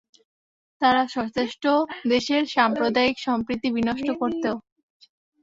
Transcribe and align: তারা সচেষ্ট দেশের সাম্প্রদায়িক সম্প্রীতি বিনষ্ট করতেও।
তারা 0.81 1.01
সচেষ্ট 1.07 1.63
দেশের 2.09 2.43
সাম্প্রদায়িক 2.55 3.17
সম্প্রীতি 3.27 3.67
বিনষ্ট 3.75 4.07
করতেও। 4.21 4.55